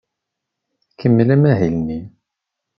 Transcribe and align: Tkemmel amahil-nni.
Tkemmel 0.81 1.29
amahil-nni. 1.35 1.99